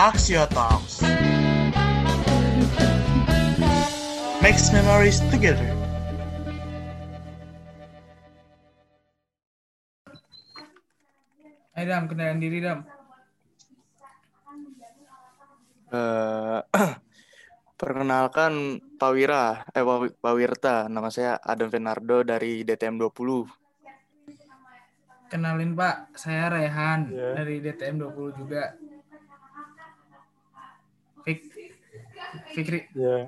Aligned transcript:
Axio 0.00 0.48
Talks. 0.48 1.04
Makes 4.40 4.72
memories 4.72 5.20
together. 5.28 5.60
Ayo 11.76 11.84
Dam, 11.84 12.08
kenalin 12.08 12.40
diri 12.40 12.64
Dam. 12.64 12.88
Eh, 15.92 16.60
perkenalkan 17.80 18.80
Pak 18.96 19.12
Wira, 19.12 19.68
eh 19.76 19.84
Pak 20.16 20.32
Wirta, 20.32 20.88
nama 20.88 21.12
saya 21.12 21.36
Adam 21.44 21.68
Fenardo 21.68 22.24
dari 22.24 22.64
DTM 22.64 22.96
20. 22.96 25.28
Kenalin 25.28 25.76
Pak, 25.76 26.16
saya 26.16 26.48
Rehan 26.48 27.12
Iya. 27.12 27.36
dari 27.36 27.60
DTM 27.60 28.00
20 28.00 28.32
juga. 28.32 28.80
Fik 31.24 31.40
Fikri, 32.54 32.86
Ya, 32.94 33.26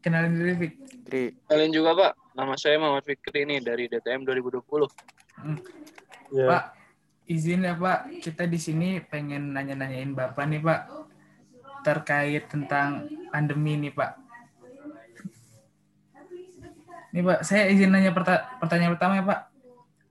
kenalin 0.00 0.32
diri 0.38 0.54
Fik. 0.56 0.72
Jadi 1.08 1.22
Kalian 1.48 1.72
juga 1.72 1.90
Pak, 1.96 2.12
nama 2.36 2.54
saya 2.56 2.76
Muhammad 2.80 3.04
Fikri 3.04 3.44
nih 3.48 3.60
dari 3.60 3.84
DTM 3.88 4.24
2020. 4.24 4.88
Hmm. 5.38 5.58
ya. 6.32 6.46
Pak, 6.48 6.64
izin 7.28 7.64
ya 7.64 7.74
Pak, 7.76 8.22
kita 8.24 8.44
di 8.48 8.58
sini 8.60 9.00
pengen 9.04 9.52
nanya-nanyain 9.52 10.12
Bapak 10.12 10.44
nih 10.48 10.60
Pak 10.60 10.80
terkait 11.84 12.44
tentang 12.50 13.06
pandemi 13.30 13.76
nih 13.76 13.92
Pak. 13.92 14.12
Nih 17.12 17.22
Pak, 17.24 17.38
saya 17.44 17.68
izin 17.72 17.92
nanya 17.92 18.12
perta- 18.12 18.56
pertanyaan 18.60 18.94
pertama 18.96 19.14
ya 19.20 19.24
Pak. 19.24 19.40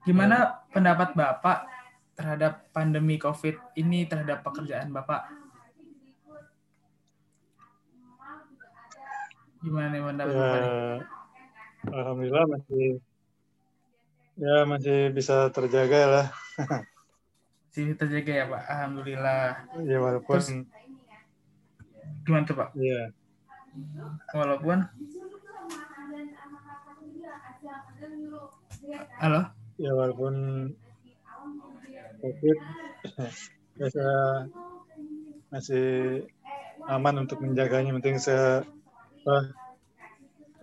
Gimana 0.06 0.36
pendapat 0.72 1.12
Bapak 1.14 1.77
terhadap 2.18 2.66
pandemi 2.74 3.14
COVID 3.16 3.78
ini 3.78 4.02
terhadap 4.04 4.42
pekerjaan 4.42 4.90
Bapak? 4.90 5.30
Gimana 9.58 9.86
nih 9.90 10.02
pendapat 10.02 10.34
ya. 10.34 10.42
Bapak? 10.42 10.62
Alhamdulillah 11.88 12.44
masih 12.50 12.86
ya 14.34 14.56
masih 14.66 14.98
bisa 15.10 15.46
terjaga 15.50 16.00
lah. 16.06 16.26
Masih 17.68 17.94
terjaga 17.94 18.32
ya 18.34 18.44
Pak? 18.50 18.62
Alhamdulillah. 18.66 19.42
Ya 19.86 19.98
walaupun 20.02 20.34
Terus- 20.34 20.66
Gimana 22.26 22.42
tuh 22.42 22.56
Pak? 22.58 22.74
ya 22.74 23.14
Walaupun 24.34 24.78
Halo? 29.22 29.40
ya 29.78 29.90
walaupun 29.94 30.34
COVID 32.18 32.58
biasa 33.78 34.04
masih 35.54 35.86
aman 36.90 37.24
untuk 37.24 37.38
menjaganya 37.40 37.94
penting 38.02 38.18
se 38.18 38.34
apa, 39.22 39.36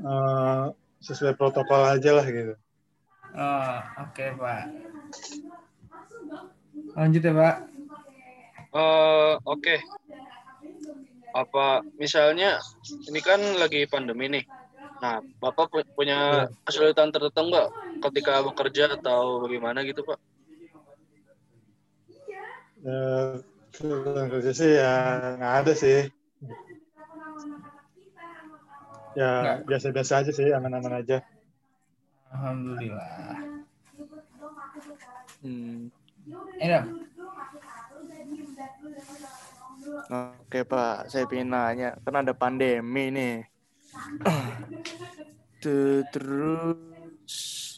eh, 0.03 0.65
sesuai 0.99 1.39
protokol 1.39 1.85
aja 1.87 2.11
lah 2.11 2.25
gitu. 2.27 2.53
Oh, 3.35 3.77
oke 4.03 4.25
Pak. 4.35 4.63
Lanjut 6.95 7.21
ya 7.23 7.33
Pak. 7.35 7.55
Eh, 8.75 9.33
Oke. 9.47 9.75
Apa 11.35 11.83
misalnya 11.99 12.59
ini 13.11 13.19
kan 13.19 13.39
lagi 13.59 13.87
pandemi 13.87 14.27
nih. 14.31 14.43
Nah, 15.03 15.19
Bapak 15.43 15.67
pu- 15.67 15.91
punya 15.95 16.47
kesulitan 16.63 17.11
tertentu 17.11 17.51
nggak 17.51 17.67
ketika 18.07 18.39
bekerja 18.43 18.95
atau 18.95 19.43
bagaimana 19.43 19.83
gitu 19.83 20.03
Pak? 20.07 20.19
Ya, 22.85 23.41
kesulitan 23.73 24.29
kerja 24.29 24.51
sih 24.53 24.71
ya 24.77 24.93
nggak 25.41 25.53
ada 25.65 25.73
sih. 25.73 25.99
Ya 29.15 29.63
biasa-biasa 29.65 30.21
aja 30.21 30.31
sih, 30.35 30.53
aman-aman 30.53 31.01
aja. 31.01 31.23
Alhamdulillah. 32.29 33.41
hmm, 35.41 35.89
Eh, 36.61 36.67
Dam. 36.67 36.85
oke 40.09 40.59
Pak, 40.65 41.09
saya 41.09 41.25
pengen 41.29 41.53
nanya, 41.53 41.95
kan 42.05 42.21
ada 42.21 42.33
pandemi 42.37 43.09
nih. 43.09 43.35
Tuh, 45.63 46.05
Terus 46.13 47.33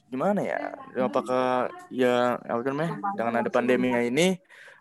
gimana 0.09 0.41
ya? 0.43 0.73
Apakah 0.99 1.69
ya 1.93 2.39
apa 2.39 2.61
namanya? 2.65 2.97
Dengan 3.13 3.33
ada 3.45 3.49
pandemi 3.51 3.91
ini, 3.93 4.35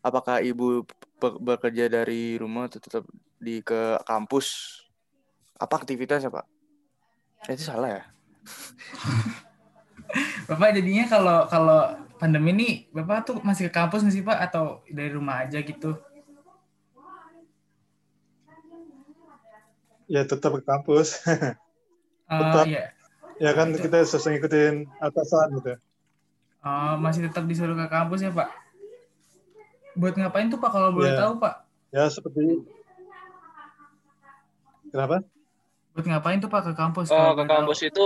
apakah 0.06 0.38
ibu 0.38 0.86
be- 1.18 1.38
bekerja 1.42 1.90
dari 1.90 2.38
rumah 2.38 2.70
atau 2.70 2.78
tetap 2.78 3.02
di 3.42 3.58
ke 3.58 3.98
kampus? 4.06 4.78
Apa 5.58 5.82
aktivitasnya 5.82 6.30
Pak? 6.30 6.46
Eh, 7.50 7.58
Itu 7.58 7.66
salah 7.66 7.90
ya? 7.90 8.02
Bapak 10.48 10.78
jadinya 10.78 11.10
kalau 11.10 11.38
kalau 11.50 11.80
pandemi 12.22 12.54
ini 12.54 12.68
Bapak 12.94 13.26
tuh 13.26 13.36
masih 13.42 13.66
ke 13.68 13.74
kampus 13.74 14.06
nggak 14.06 14.14
sih 14.14 14.22
Pak 14.22 14.38
atau 14.46 14.78
dari 14.86 15.10
rumah 15.10 15.42
aja 15.42 15.58
gitu? 15.58 15.98
Ya 20.06 20.22
tetap 20.22 20.54
ke 20.54 20.62
kampus. 20.62 21.18
Oh, 22.26 22.42
Tetap. 22.42 22.66
iya. 22.66 22.90
ya 23.38 23.54
kan 23.54 23.70
kita 23.70 24.02
sesuai 24.02 24.34
ngikutin 24.34 24.90
atasan 24.98 25.62
gitu. 25.62 25.78
Oh, 26.58 26.98
masih 26.98 27.30
tetap 27.30 27.46
disuruh 27.46 27.78
ke 27.78 27.86
kampus 27.86 28.26
ya 28.26 28.34
Pak? 28.34 28.50
Buat 29.96 30.14
ngapain 30.20 30.52
tuh 30.52 30.60
Pak 30.60 30.70
kalau 30.70 30.92
boleh 30.92 31.12
Iya. 31.16 31.20
tahu 31.24 31.32
Pak? 31.40 31.54
Ya 31.94 32.04
seperti 32.12 32.60
kenapa? 34.92 35.24
Buat 35.96 36.06
ngapain 36.06 36.38
tuh 36.38 36.50
Pak 36.52 36.62
ke 36.68 36.72
kampus? 36.76 37.08
Oh, 37.08 37.16
ke 37.16 37.22
boleh 37.32 37.48
tahu? 37.48 37.56
kampus 37.64 37.80
itu 37.82 38.04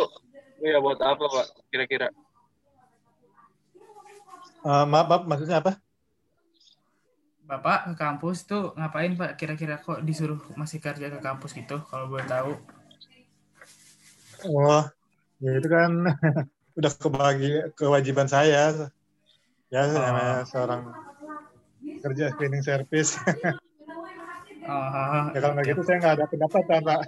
ya 0.62 0.78
buat 0.78 0.98
apa 1.02 1.24
Pak 1.26 1.46
kira-kira? 1.74 2.08
Eh, 4.60 4.84
maaf, 4.86 5.06
maaf, 5.08 5.22
maksudnya 5.26 5.58
apa? 5.58 5.72
Bapak 7.50 7.90
ke 7.90 7.94
kampus 7.98 8.46
tuh 8.46 8.70
ngapain 8.78 9.18
Pak? 9.18 9.34
Kira-kira 9.34 9.82
kok 9.82 10.06
disuruh 10.06 10.38
masih 10.54 10.78
kerja 10.78 11.10
ke 11.10 11.18
kampus 11.18 11.50
gitu 11.58 11.82
kalau 11.90 12.06
boleh 12.06 12.22
tahu? 12.30 12.54
Oh, 14.46 14.86
ya 15.42 15.50
itu 15.58 15.66
kan 15.68 15.90
udah 16.78 16.92
kebagi 16.94 17.74
kewajiban 17.74 18.30
saya. 18.30 18.86
Ya, 19.70 19.82
Oh. 19.86 20.42
seorang 20.46 20.82
kerja 22.00 22.32
cleaning 22.34 22.64
service. 22.64 23.20
Oh, 24.64 25.24
ya 25.34 25.38
kalau 25.40 25.54
nggak 25.56 25.66
gitu 25.72 25.82
saya 25.84 25.96
nggak 26.00 26.14
ada 26.20 26.24
pendapatan, 26.28 26.80
Pak. 26.84 27.00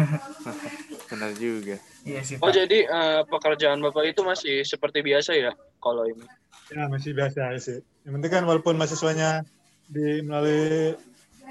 Benar 1.12 1.30
juga. 1.36 1.76
iya 2.08 2.20
sih 2.24 2.40
Oh, 2.40 2.48
jadi 2.48 2.78
eh, 2.88 3.22
pekerjaan 3.28 3.80
Bapak 3.84 4.08
itu 4.08 4.20
masih 4.24 4.64
seperti 4.64 5.04
biasa 5.04 5.36
ya 5.36 5.52
kalau 5.80 6.08
ini? 6.08 6.24
Ya, 6.72 6.88
masih 6.88 7.12
biasa 7.12 7.52
sih. 7.60 7.84
Yang 8.08 8.12
penting 8.20 8.32
kan 8.32 8.44
walaupun 8.48 8.80
mahasiswanya 8.80 9.44
di 9.92 10.24
melalui 10.24 10.96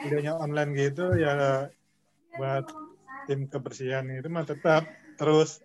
videonya 0.02 0.34
online 0.34 0.74
gitu, 0.74 1.14
ya 1.14 1.70
buat 2.34 2.66
tim 3.30 3.46
kebersihan 3.46 4.08
itu 4.10 4.28
mah 4.34 4.48
tetap 4.48 4.90
terus 5.20 5.62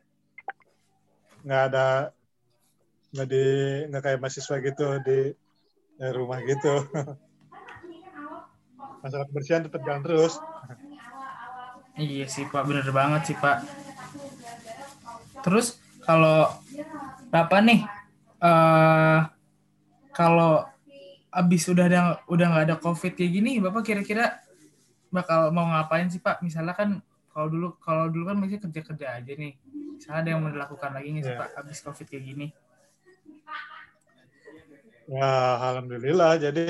nggak 1.46 1.62
ada 1.72 2.12
nggak 3.14 3.28
di 3.30 3.44
nggak 3.88 4.02
kayak 4.02 4.20
mahasiswa 4.20 4.56
gitu 4.60 4.86
di 5.06 5.18
dari 5.96 6.12
rumah 6.12 6.38
gitu. 6.44 6.84
Masalah 9.00 9.26
kebersihan 9.28 9.64
tetap 9.64 9.80
jalan 9.84 10.02
terus. 10.04 10.36
Iya 11.96 12.28
sih 12.28 12.44
Pak, 12.44 12.62
bener 12.68 12.84
banget 12.92 13.32
sih 13.32 13.36
Pak. 13.36 13.64
Terus 15.40 15.80
kalau 16.04 16.52
Bapak 17.32 17.60
nih, 17.64 17.80
eh 18.44 19.20
kalau 20.12 20.64
abis 21.32 21.68
udah 21.68 21.84
ada 21.88 22.00
udah 22.28 22.46
nggak 22.52 22.64
ada 22.68 22.76
COVID 22.80 23.12
kayak 23.16 23.32
gini, 23.32 23.60
Bapak 23.60 23.84
kira-kira 23.84 24.40
bakal 25.08 25.48
mau 25.56 25.64
ngapain 25.72 26.12
sih 26.12 26.20
Pak? 26.20 26.44
Misalnya 26.44 26.76
kan 26.76 27.00
kalau 27.32 27.48
dulu 27.48 27.68
kalau 27.80 28.12
dulu 28.12 28.28
kan 28.28 28.36
masih 28.36 28.60
kerja-kerja 28.60 29.16
aja 29.16 29.32
nih. 29.32 29.56
Misalnya 29.96 30.20
ada 30.20 30.28
yang 30.28 30.40
mau 30.44 30.52
dilakukan 30.52 30.90
lagi 30.92 31.08
sih 31.24 31.32
Iya. 31.32 31.40
Pak 31.40 31.48
abis 31.64 31.78
COVID 31.80 32.06
kayak 32.12 32.24
gini? 32.28 32.46
Ya, 35.14 35.24
alhamdulillah. 35.66 36.30
Jadi 36.44 36.60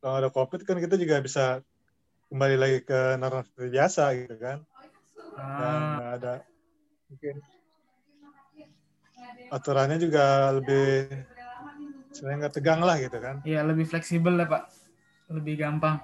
kalau 0.00 0.14
ada 0.20 0.30
COVID 0.36 0.60
kan 0.68 0.76
kita 0.84 0.94
juga 1.02 1.16
bisa 1.26 1.40
kembali 2.30 2.56
lagi 2.62 2.78
ke 2.88 2.94
normal 3.20 3.42
seperti 3.48 3.68
biasa 3.76 4.02
gitu 4.20 4.34
kan. 4.44 4.58
Dan 5.58 5.80
Ah, 5.98 6.14
ada 6.16 6.30
mungkin 7.08 7.34
aturannya 9.50 9.96
juga 10.04 10.52
lebih 10.56 10.84
sebenarnya 12.12 12.38
nggak 12.46 12.54
tegang 12.58 12.80
lah 12.84 12.96
gitu 13.00 13.18
kan. 13.20 13.36
ya 13.46 13.60
lebih 13.64 13.86
fleksibel 13.88 14.34
lah 14.36 14.46
Pak, 14.48 14.62
lebih 15.32 15.54
gampang. 15.60 15.96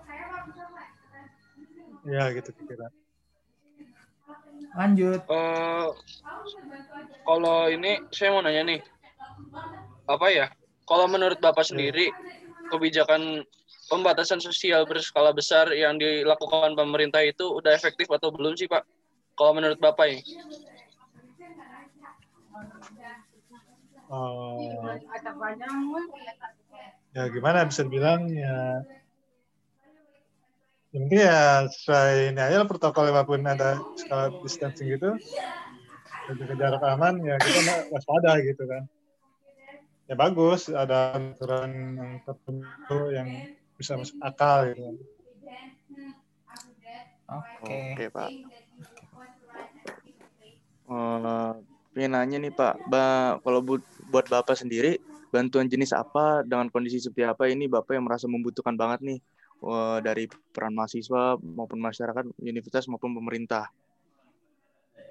Ya 2.04 2.24
gitu 2.36 2.50
kira. 2.68 2.86
Lanjut. 4.76 5.22
Eh, 5.30 5.86
kalau 7.24 7.68
ini 7.72 7.92
saya 8.12 8.30
mau 8.34 8.42
nanya 8.44 8.62
nih, 8.68 8.80
apa 10.08 10.26
ya? 10.30 10.46
Kalau 10.84 11.06
menurut 11.08 11.40
Bapak 11.40 11.64
sendiri, 11.64 12.12
kebijakan 12.68 13.44
pembatasan 13.88 14.40
sosial 14.40 14.84
berskala 14.84 15.32
besar 15.32 15.72
yang 15.72 15.96
dilakukan 15.96 16.76
pemerintah 16.76 17.24
itu 17.24 17.44
udah 17.60 17.72
efektif 17.72 18.08
atau 18.12 18.32
belum 18.32 18.56
sih 18.56 18.68
Pak? 18.68 18.84
Kalau 19.36 19.52
menurut 19.56 19.80
Bapak 19.80 20.06
ini? 20.12 20.22
Oh, 24.12 24.60
ya 27.14 27.30
gimana 27.32 27.64
bisa 27.66 27.82
bilang 27.88 28.28
ya 28.30 28.84
ini 30.94 31.18
ya 31.18 31.66
sesuai 31.66 32.34
ini 32.34 32.40
aja 32.42 32.62
lah 32.62 32.68
protokol 32.70 33.10
walaupun 33.10 33.42
ada 33.42 33.82
skala 33.98 34.30
distancing 34.42 34.94
gitu 34.94 35.18
jaga 36.30 36.54
jarak 36.54 36.82
aman 36.86 37.18
ya 37.22 37.34
kita 37.42 37.90
waspada 37.90 38.38
gitu 38.42 38.62
kan 38.66 38.86
ya 40.08 40.14
bagus 40.22 40.60
ada 40.68 41.16
aturan 41.16 41.72
yang 42.00 42.12
tertentu 42.26 42.98
yang 43.16 43.28
bisa 43.78 43.92
masuk 44.00 44.18
akal 44.20 44.68
gitu 44.70 44.82
Oke. 47.24 47.96
Oke, 47.96 48.04
Pak. 48.12 48.30
Eh, 50.84 51.50
pengen 51.96 52.12
nanya 52.12 52.36
nih 52.44 52.52
Pak, 52.52 52.74
ba 52.84 53.02
kalau 53.40 53.60
bu- 53.64 53.88
buat 54.12 54.26
Bapak 54.28 54.56
sendiri, 54.60 55.00
bantuan 55.32 55.66
jenis 55.72 55.96
apa 55.96 56.44
dengan 56.44 56.68
kondisi 56.68 57.00
seperti 57.00 57.24
apa 57.24 57.48
ini 57.48 57.64
Bapak 57.66 57.96
yang 57.96 58.04
merasa 58.04 58.28
membutuhkan 58.28 58.76
banget 58.76 59.00
nih 59.08 59.18
eh, 59.64 59.98
dari 60.04 60.24
peran 60.52 60.76
mahasiswa 60.76 61.40
maupun 61.40 61.80
masyarakat, 61.80 62.24
universitas 62.44 62.84
maupun 62.92 63.16
pemerintah. 63.16 63.72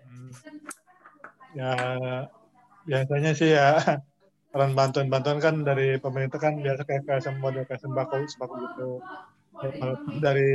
Hmm. 0.03 0.29
ya 1.57 1.73
biasanya 2.87 3.31
sih 3.39 3.49
ya 3.57 3.67
peran 4.53 4.77
bantuan-bantuan 4.77 5.41
kan 5.41 5.55
dari 5.65 5.97
pemerintah 5.97 6.37
kan 6.37 6.53
biasa 6.61 6.85
kayak 6.85 7.03
kayak 7.09 7.25
model 7.41 7.65
kayak 7.65 7.81
sembako 7.81 8.21
sembako 8.29 8.53
gitu 8.69 8.89
Kalau 9.57 9.95
dari 10.21 10.53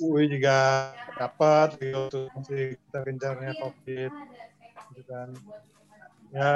UI 0.00 0.24
juga 0.32 0.56
dapat 1.20 1.76
gitu 1.76 2.32
masih 2.32 2.80
kita 2.80 2.98
gencarnya 3.04 3.52
covid 3.60 4.10
gitu 4.96 5.02
kan 5.04 5.28
ya 6.32 6.50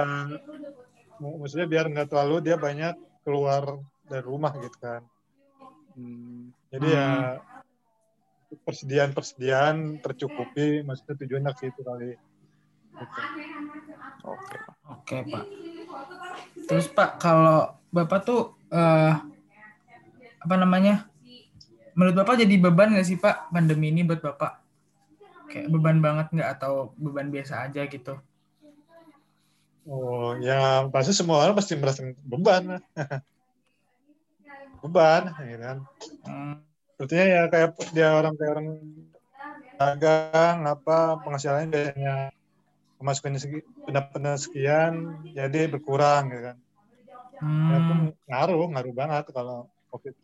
mak- 1.20 1.36
maksudnya 1.44 1.68
biar 1.68 1.84
nggak 1.92 2.08
terlalu 2.08 2.36
dia 2.40 2.56
banyak 2.56 2.94
keluar 3.22 3.76
dari 4.08 4.24
rumah 4.24 4.56
gitu 4.56 4.78
kan 4.80 5.04
Hmm, 5.96 6.52
jadi 6.68 6.86
ya 6.92 7.08
persediaan-persediaan 8.68 10.04
tercukupi 10.04 10.84
maksudnya 10.84 11.16
tujuannya 11.24 11.50
ke 11.56 11.60
situ 11.66 11.80
kali 11.80 12.12
gitu. 13.00 13.20
Oke, 14.28 14.56
Pak. 14.60 14.76
Oke, 14.92 15.16
Pak. 15.32 15.44
Terus 16.66 16.86
Pak, 16.90 17.22
kalau 17.22 17.78
Bapak 17.94 18.20
tuh 18.26 18.54
eh, 18.70 19.12
apa 20.42 20.54
namanya? 20.58 21.06
Menurut 21.96 22.14
Bapak 22.18 22.36
jadi 22.36 22.54
beban 22.60 22.92
nggak 22.92 23.06
sih 23.08 23.16
Pak 23.16 23.50
pandemi 23.54 23.88
ini 23.88 24.04
buat 24.04 24.20
Bapak? 24.20 24.60
Kayak 25.48 25.70
beban 25.72 25.98
banget 26.02 26.26
nggak 26.34 26.50
atau 26.60 26.92
beban 26.98 27.30
biasa 27.30 27.70
aja 27.70 27.86
gitu? 27.86 28.18
Oh, 29.86 30.34
ya 30.42 30.90
pasti 30.90 31.14
semua 31.14 31.46
orang 31.46 31.54
pasti 31.54 31.78
merasa 31.78 32.02
beban. 32.26 32.82
beban, 34.82 35.22
gitu 35.38 35.62
kan. 35.62 35.78
Hmm, 36.26 36.54
Sepertinya 36.96 37.26
ya 37.28 37.42
kayak 37.52 37.70
dia 37.94 38.08
orang 38.18 38.34
kayak 38.34 38.52
orang 38.56 38.68
dagang 39.76 40.58
apa 40.64 41.20
penghasilannya 41.20 41.68
biasanya 41.68 42.14
pemasukannya 42.96 43.40
segi, 43.40 43.58
pendapatan 43.84 44.36
sekian 44.36 44.92
jadi 45.36 45.68
berkurang 45.68 46.32
gitu 46.32 46.42
kan. 46.52 46.56
Ya, 47.36 47.76
itu 47.76 47.92
hmm, 47.92 48.08
ngaruh, 48.28 48.66
ngaruh 48.72 48.94
banget 48.96 49.24
kalau 49.30 49.68
covid. 49.92 50.14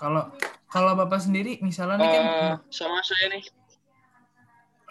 kalau 0.00 0.32
kalau 0.68 0.92
Bapak 0.96 1.20
sendiri 1.22 1.60
misalnya 1.60 2.00
nih 2.00 2.10
kan 2.10 2.24
sama 2.72 2.98
saya 3.04 3.32
nih. 3.32 3.42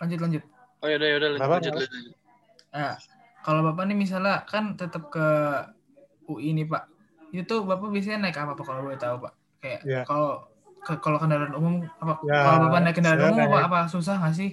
lanjut 0.01 0.19
lanjut. 0.19 0.44
Oh 0.83 0.88
yaudah 0.89 1.07
yaudah 1.15 1.30
lanjut, 1.31 1.39
Kenapa, 1.39 1.56
lanjut, 1.62 1.74
lanjut. 1.77 2.13
Nah, 2.74 2.94
kalau 3.45 3.62
Bapak 3.71 3.83
nih 3.88 3.98
misalnya 3.98 4.36
kan 4.44 4.74
tetap 4.75 5.07
ke 5.13 5.25
UI 6.27 6.51
nih 6.57 6.65
Pak. 6.68 6.83
Itu 7.31 7.63
Bapak 7.63 7.94
biasanya 7.94 8.30
naik 8.30 8.38
apa 8.38 8.54
Pak 8.57 8.65
kalau 8.65 8.81
boleh 8.86 9.00
tahu 9.00 9.15
Pak? 9.24 9.33
Kayak 9.63 9.81
Iya. 9.86 10.01
kalau 10.04 10.50
ke- 10.83 11.00
kalau 11.00 11.18
kendaraan 11.21 11.56
umum 11.56 11.86
apa 12.01 12.19
Ya, 12.27 12.42
kalau 12.44 12.57
Bapak 12.68 12.80
naik 12.83 12.95
kendaraan 13.00 13.31
umum 13.31 13.39
apa, 13.48 13.57
naik- 13.57 13.68
apa 13.69 13.80
susah 13.88 14.15
nggak 14.19 14.36
sih? 14.36 14.50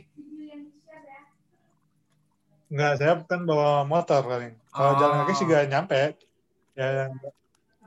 Enggak, 2.70 2.92
saya 3.02 3.12
kan 3.26 3.42
bawa 3.42 3.82
motor 3.82 4.22
paling. 4.22 4.54
Kalau 4.70 4.92
Oh. 4.94 4.98
jalan 5.02 5.26
kaki 5.26 5.32
sih 5.34 5.44
gak 5.50 5.66
nyampe. 5.66 6.14
Ya 6.78 7.10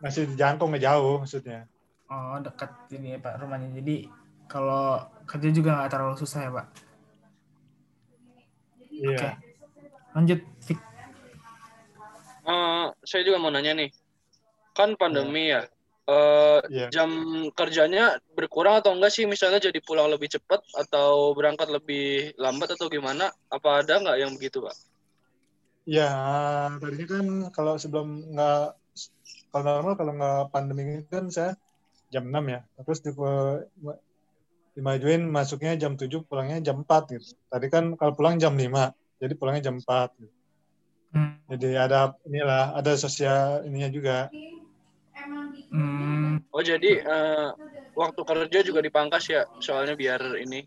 masih 0.04 0.28
dijangkau 0.28 0.68
nggak 0.68 0.84
jauh 0.84 1.24
maksudnya. 1.24 1.72
Oh, 2.12 2.36
dekat 2.44 2.68
ini 2.92 3.16
ya 3.16 3.20
Pak 3.24 3.40
rumahnya. 3.40 3.72
Jadi 3.80 4.12
kalau 4.52 5.00
kerja 5.24 5.50
juga 5.56 5.80
nggak 5.80 5.92
terlalu 5.96 6.16
susah 6.20 6.40
ya 6.44 6.52
Pak. 6.52 6.68
Iya. 8.92 9.16
Oke. 9.16 9.30
Lanjut, 10.14 10.40
Fik. 10.62 10.80
Eh, 12.44 12.86
saya 13.08 13.22
juga 13.24 13.40
mau 13.40 13.50
nanya 13.50 13.72
nih. 13.74 13.90
Kan 14.76 15.00
pandemi 15.00 15.50
ya. 15.50 15.64
Eh, 16.04 16.60
Iya. 16.68 16.88
jam 16.92 17.10
kerjanya 17.56 18.20
berkurang 18.36 18.84
atau 18.84 18.92
enggak 18.92 19.16
sih? 19.16 19.24
Misalnya 19.24 19.64
jadi 19.64 19.80
pulang 19.80 20.12
lebih 20.12 20.28
cepat 20.28 20.60
atau 20.76 21.32
berangkat 21.32 21.72
lebih 21.72 22.36
lambat 22.36 22.76
atau 22.76 22.92
gimana? 22.92 23.32
Apa 23.48 23.80
ada 23.80 24.04
nggak 24.04 24.18
yang 24.20 24.36
begitu, 24.36 24.60
Pak? 24.60 24.76
Ya, 25.88 26.12
tadinya 26.76 27.08
kan 27.08 27.26
kalau 27.56 27.80
sebelum 27.80 28.36
nggak 28.36 28.76
kalau 29.56 29.64
normal 29.80 29.96
kalau 29.96 30.12
nggak 30.16 30.44
pandemi 30.52 30.82
ini 30.84 31.04
kan 31.08 31.32
saya 31.32 31.56
jam 32.12 32.28
6 32.28 32.52
ya. 32.52 32.60
Terus 32.84 33.00
di, 33.00 33.12
dimajuin 34.76 35.24
masuknya 35.24 35.80
jam 35.80 35.96
7, 35.96 36.20
pulangnya 36.28 36.60
jam 36.60 36.84
4 36.84 37.16
gitu. 37.16 37.32
Tadi 37.48 37.68
kan 37.72 37.96
kalau 37.96 38.12
pulang 38.12 38.36
jam 38.44 38.60
5, 38.60 38.92
jadi 39.24 39.34
pulangnya 39.40 39.72
jam 39.72 39.80
4 39.80 40.12
gitu. 40.20 40.36
Hmm. 41.16 41.40
Jadi 41.48 41.78
ada 41.78 42.12
inilah, 42.28 42.76
ada 42.76 42.92
sosial 43.00 43.64
ininya 43.64 43.88
juga. 43.88 44.28
Hmm, 45.74 46.38
Oh, 46.54 46.62
jadi 46.62 47.02
eh, 47.02 47.50
waktu 47.98 48.22
kerja 48.22 48.60
juga 48.62 48.78
dipangkas 48.86 49.26
ya? 49.26 49.42
Soalnya 49.58 49.98
biar 49.98 50.22
ini, 50.38 50.62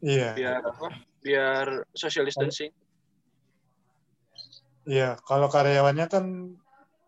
Iya. 0.00 0.32
biar 0.32 0.60
apa? 0.64 0.88
Biar 1.20 1.66
social 1.92 2.24
distancing. 2.24 2.72
Iya, 4.88 5.20
kalau 5.28 5.52
karyawannya 5.52 6.08
kan 6.08 6.24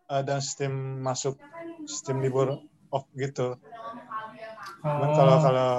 ada 0.05 0.37
sistem 0.45 1.01
masuk 1.01 1.41
sistem 1.89 2.21
libur 2.21 2.61
off 2.93 3.09
gitu. 3.17 3.57
Cuman 4.85 5.11
Oh. 5.11 5.17
kalau 5.17 5.37
kalau 5.41 5.73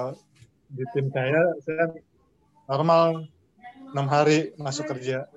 di 0.74 0.84
tim 0.98 1.14
saya 1.14 1.42
saya 1.62 1.86
normal 2.66 3.30
enam 3.94 4.08
hari 4.10 4.58
masuk 4.58 4.90
kerja. 4.90 5.30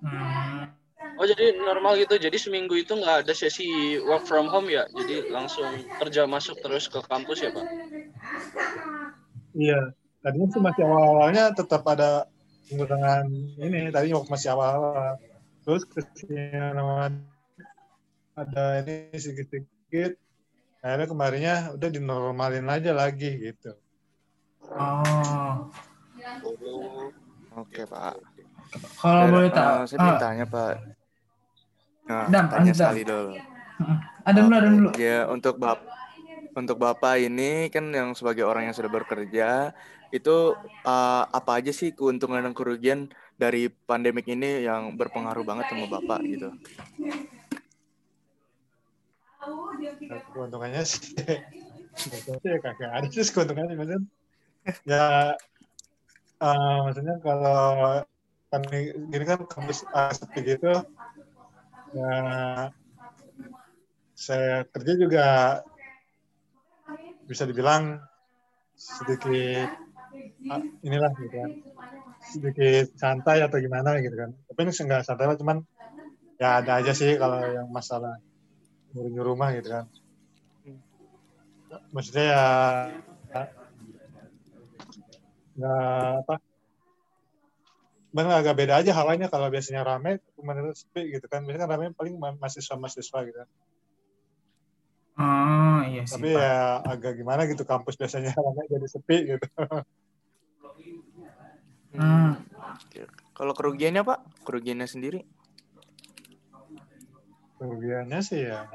hmm. 0.00 0.81
Oh, 1.16 1.28
jadi 1.28 1.52
normal 1.60 2.00
gitu. 2.00 2.16
Jadi 2.16 2.36
seminggu 2.40 2.72
itu 2.72 2.96
nggak 2.96 3.28
ada 3.28 3.32
sesi 3.36 4.00
work 4.00 4.24
from 4.24 4.48
home 4.48 4.72
ya? 4.72 4.88
Jadi 4.96 5.28
langsung 5.28 5.68
kerja 6.00 6.24
masuk 6.24 6.56
terus 6.64 6.88
ke 6.88 7.04
kampus 7.04 7.44
ya, 7.44 7.50
Pak? 7.52 7.66
Iya, 9.52 9.92
tadinya 10.24 10.48
sih 10.48 10.62
masih 10.64 10.82
awal-awalnya 10.88 11.52
tetap 11.52 11.84
ada 11.84 12.24
pengurangan 12.72 13.28
ini. 13.60 13.92
Tadi 13.92 14.16
waktu 14.16 14.30
masih 14.32 14.48
awal-awal. 14.56 15.20
Terus 15.62 15.82
ke 15.84 16.00
sini 16.16 16.48
ada 18.32 18.64
ini 18.80 19.12
sedikit-sedikit. 19.12 20.16
Akhirnya 20.82 21.06
kemarinnya 21.06 21.56
udah 21.76 21.88
dinormalin 21.92 22.66
aja 22.66 22.90
lagi 22.96 23.30
gitu. 23.38 23.76
Oh. 24.72 25.68
Oke, 27.60 27.84
Pak. 27.84 28.16
Kalau 28.96 29.28
boleh 29.28 29.52
eh, 29.52 29.54
tahu, 29.54 29.78
saya 29.84 30.00
ah, 30.00 30.16
tanya, 30.16 30.44
Pak. 30.48 31.01
Nah, 32.06 32.26
Dam, 32.26 32.44
tanya 32.50 32.72
sekali 32.74 33.02
dulu. 33.06 33.38
ada 34.22 34.38
dulu, 34.42 34.54
ada 34.54 34.68
dulu. 34.68 34.90
Ya, 34.98 35.26
untuk 35.30 35.58
bap 35.58 35.82
untuk 36.52 36.76
Bapak 36.76 37.16
ini 37.16 37.72
kan 37.72 37.88
yang 37.88 38.12
sebagai 38.12 38.44
orang 38.44 38.68
yang 38.68 38.76
sudah 38.76 38.92
bekerja, 38.92 39.72
itu 40.12 40.36
eh, 40.84 41.24
apa 41.24 41.50
aja 41.58 41.72
sih 41.72 41.96
keuntungan 41.96 42.44
dan 42.44 42.52
kerugian 42.52 43.08
dari 43.40 43.72
pandemik 43.72 44.28
ini 44.28 44.66
yang 44.66 44.92
berpengaruh 44.98 45.42
banget 45.42 45.72
sama 45.72 45.88
Bapak 45.88 46.20
gitu? 46.28 46.52
Keuntungannya 50.36 50.84
sih 50.84 51.16
ya 52.44 52.58
kagak 52.60 52.90
ada 52.92 53.08
sih 53.08 53.32
keuntungannya 53.32 53.74
maksudnya 53.76 54.00
ya 54.88 55.36
eh, 56.40 56.76
maksudnya 56.84 57.14
kalau 57.24 58.04
kan 58.52 58.62
gini 59.08 59.24
kan 59.24 59.40
kampus 59.48 59.88
ah, 59.96 60.12
sepi 60.12 60.44
gitu 60.44 60.84
ya 61.92 62.14
saya 64.16 64.64
kerja 64.68 64.92
juga 64.96 65.26
bisa 67.28 67.44
dibilang 67.48 68.00
sedikit 68.76 69.68
ah, 70.48 70.62
inilah 70.82 71.12
gitu 71.20 71.36
kan 71.36 71.50
sedikit 72.22 72.86
santai 72.96 73.44
atau 73.44 73.58
gimana 73.60 73.98
gitu 74.00 74.14
kan 74.14 74.30
tapi 74.48 74.58
ini 74.64 74.72
enggak 74.72 75.04
santai 75.04 75.26
lah 75.28 75.36
cuman 75.36 75.58
ya 76.42 76.58
ada 76.58 76.82
aja 76.82 76.92
sih 76.96 77.14
kalau 77.20 77.38
yang 77.46 77.68
masalah 77.70 78.18
nyuruh 78.92 79.24
rumah 79.32 79.54
gitu 79.56 79.68
kan. 79.72 79.84
Maksudnya 81.94 82.24
ya 82.28 82.44
nggak 85.52 86.24
apa 86.24 86.34
Benar 88.12 88.44
agak 88.44 88.54
beda 88.60 88.84
aja 88.84 88.92
hawanya 88.92 89.32
kalau 89.32 89.48
biasanya 89.48 89.88
rame, 89.88 90.20
kemudian 90.36 90.68
sepi 90.76 91.16
gitu 91.16 91.24
kan. 91.32 91.48
Biasanya 91.48 91.64
kan 91.64 91.70
rame 91.72 91.86
paling 91.96 92.14
ma- 92.20 92.36
mahasiswa-mahasiswa 92.36 93.18
gitu 93.24 93.38
kan. 93.40 93.48
Oh 95.12 95.80
iya 95.84 96.04
sih 96.04 96.20
Tapi 96.20 96.28
Pak. 96.32 96.40
ya 96.40 96.56
agak 96.88 97.12
gimana 97.20 97.44
gitu 97.48 97.64
kampus 97.64 97.96
biasanya 97.96 98.32
rame 98.36 98.62
jadi 98.68 98.86
sepi 98.88 99.16
gitu. 99.32 99.46
Hmm. 101.96 102.36
Kalau 103.32 103.52
kerugiannya 103.56 104.04
Pak? 104.04 104.44
Kerugiannya 104.44 104.84
sendiri? 104.84 105.24
Kerugiannya 107.56 108.20
sih 108.20 108.40
ya. 108.44 108.68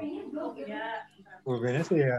Kerugiannya 1.46 1.82
sih 1.86 1.98
ya 2.02 2.18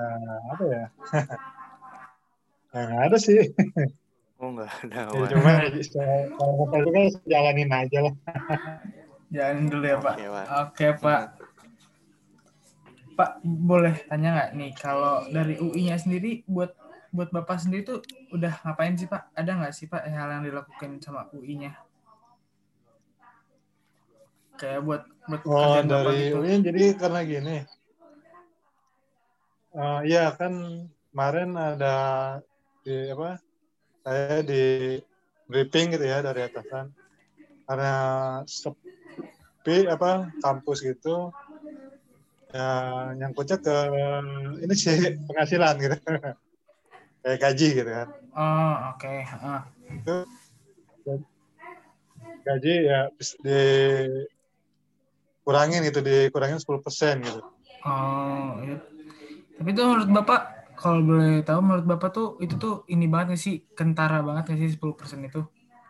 apa 0.56 0.64
ya? 0.72 0.84
ya 2.74 2.80
nggak 2.88 3.04
ada 3.12 3.18
sih. 3.20 3.40
Oh 4.40 4.56
enggak 4.56 4.72
ada. 4.88 5.12
Ya, 5.12 5.26
cuma 5.36 5.52
kalau 6.40 6.54
masalah 6.64 6.80
itu 6.80 6.92
kan 6.96 7.04
jalanin 7.28 7.72
aja 7.76 7.98
lah. 8.08 8.14
Jalan 9.36 9.70
dulu 9.70 9.86
ya 9.86 9.98
Pak. 10.02 10.16
Oke, 10.16 10.26
Pak. 10.26 10.46
Oke 10.50 10.88
Pak. 10.98 11.22
Pak 13.20 13.32
boleh 13.44 13.96
tanya 14.08 14.30
nggak 14.32 14.50
nih 14.56 14.72
kalau 14.80 15.28
dari 15.28 15.60
UI-nya 15.60 16.00
sendiri 16.00 16.48
buat 16.48 16.72
buat 17.12 17.30
Bapak 17.36 17.60
sendiri 17.62 17.84
tuh 17.84 18.00
udah 18.32 18.64
ngapain 18.64 18.96
sih 18.96 19.06
Pak? 19.12 19.36
Ada 19.36 19.52
nggak 19.60 19.74
sih 19.76 19.86
Pak 19.92 20.08
hal 20.08 20.40
yang 20.40 20.44
dilakukan 20.48 21.04
sama 21.04 21.28
UI-nya? 21.36 21.76
Kayak 24.56 24.82
buat 24.88 25.04
buat 25.28 25.42
Oh 25.46 25.78
dari 25.84 26.32
gitu. 26.32 26.40
UI 26.42 26.54
jadi 26.64 26.84
karena 26.96 27.20
gini. 27.28 27.58
Eh, 29.76 30.00
Iya 30.10 30.34
kan 30.34 30.88
kemarin 31.12 31.54
ada 31.54 31.96
di 32.82 33.14
apa? 33.14 33.38
Saya 34.04 34.42
di 34.42 34.96
briefing 35.50 35.92
gitu 35.98 36.06
ya 36.06 36.22
dari 36.22 36.46
atasan 36.46 36.94
karena 37.66 37.94
sepi 38.50 39.86
apa 39.86 40.30
kampus 40.42 40.82
gitu 40.82 41.34
ya 42.50 42.70
nyangkutnya 43.14 43.62
ke 43.62 43.78
ini 44.66 44.74
sih 44.74 44.98
penghasilan 45.30 45.78
gitu 45.78 45.96
kayak 47.22 47.38
gaji 47.38 47.68
gitu 47.78 47.92
kan 47.92 48.10
Oh 48.34 48.74
oke. 48.94 49.14
Ah. 49.42 49.66
itu 49.90 50.18
gaji 52.46 52.74
ya 52.90 53.00
di 53.42 53.62
kurangin 55.46 55.82
gitu 55.86 56.00
dikurangin 56.06 56.62
10% 56.62 57.26
gitu 57.26 57.42
Oh 57.88 58.60
iya. 58.66 58.76
Tapi 59.56 59.70
itu 59.72 59.82
menurut 59.82 60.10
Bapak 60.12 60.59
kalau 60.80 61.04
boleh 61.04 61.44
tahu 61.44 61.60
menurut 61.60 61.86
Bapak 61.86 62.10
tuh 62.16 62.28
itu 62.40 62.56
tuh 62.56 62.88
ini 62.88 63.06
banget 63.12 63.36
nggak 63.36 63.42
sih 63.44 63.56
kentara 63.76 64.24
banget 64.24 64.48
nggak 64.48 64.60
sih 64.64 64.70
10% 64.80 65.28
itu? 65.28 65.42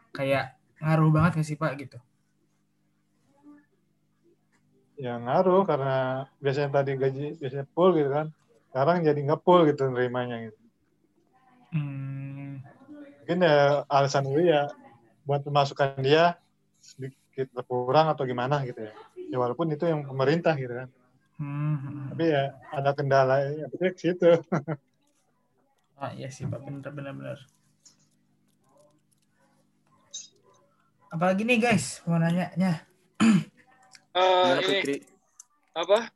Kayak 0.10 0.58
ngaruh 0.82 1.10
banget 1.14 1.32
nggak 1.38 1.48
sih 1.48 1.58
Pak 1.62 1.74
gitu? 1.78 1.98
ya 5.00 5.16
ngaruh 5.16 5.64
karena 5.64 6.28
biasanya 6.44 6.70
tadi 6.76 7.00
gaji 7.00 7.40
biasanya 7.40 7.66
full 7.72 7.96
gitu 7.96 8.12
kan 8.12 8.28
sekarang 8.70 9.00
jadi 9.08 9.20
nggak 9.32 9.42
full 9.48 9.64
gitu 9.64 9.88
nerimanya 9.88 10.52
gitu 10.52 10.60
Hmm. 11.70 12.66
mungkin 13.22 13.46
ya 13.46 13.86
alasan 13.94 14.26
itu 14.26 14.50
ya 14.50 14.66
buat 15.22 15.46
pemasukan 15.46 16.02
dia 16.02 16.34
sedikit 16.82 17.46
berkurang 17.54 18.10
atau 18.10 18.26
gimana 18.26 18.66
gitu 18.66 18.90
ya 18.90 18.94
ya 19.30 19.38
walaupun 19.38 19.70
itu 19.70 19.86
yang 19.86 20.02
pemerintah 20.02 20.58
gitu 20.58 20.74
kan 20.74 20.90
Hmm, 21.40 21.76
hmm. 21.80 22.06
tapi 22.12 22.26
ya 22.36 22.52
ada 22.76 22.92
kendala 22.92 23.40
ya 23.48 23.66
ke 23.72 23.96
situ 23.96 24.28
Ah 26.00 26.16
iya 26.16 26.32
sih 26.32 26.48
Pak, 26.48 26.64
bener. 26.64 27.36
Apalagi 31.12 31.44
nih 31.44 31.60
guys, 31.60 32.00
mau 32.08 32.16
nanya 32.16 32.56
nya. 32.56 32.74
Eh, 34.10 34.58
Gimana 34.58 34.74
ini 34.74 34.96
apa 35.78 36.10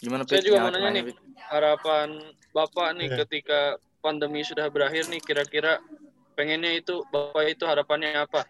Gimana 0.00 0.22
Saya 0.24 0.40
juga 0.40 0.64
mau 0.64 0.72
nanya 0.72 0.88
nih. 0.88 1.12
Harapan 1.52 2.08
bapak 2.56 2.96
nih 2.96 3.08
Iya. 3.12 3.16
ketika 3.22 3.60
pandemi 4.00 4.40
sudah 4.40 4.72
berakhir 4.72 5.04
nih 5.12 5.20
kira-kira 5.20 5.84
pengennya 6.32 6.80
itu 6.80 7.04
bapak 7.12 7.52
itu 7.52 7.68
harapannya 7.68 8.24
apa? 8.24 8.48